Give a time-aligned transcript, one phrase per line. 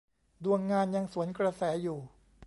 [0.43, 1.99] ดวงงานยังสวนกระแสอยู่